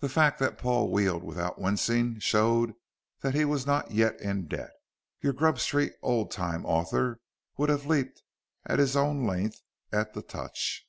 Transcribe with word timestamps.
The 0.00 0.10
fact 0.10 0.40
that 0.40 0.58
Paul 0.58 0.90
wheeled 0.92 1.22
without 1.24 1.58
wincing 1.58 2.18
showed 2.18 2.74
that 3.22 3.32
he 3.34 3.46
was 3.46 3.64
not 3.66 3.90
yet 3.90 4.20
in 4.20 4.46
debt. 4.46 4.72
Your 5.22 5.32
Grub 5.32 5.58
Street 5.58 5.94
old 6.02 6.30
time 6.30 6.66
author 6.66 7.18
would 7.56 7.70
have 7.70 7.86
leaped 7.86 8.22
his 8.68 8.94
own 8.94 9.26
length 9.26 9.62
at 9.90 10.12
the 10.12 10.20
touch. 10.20 10.86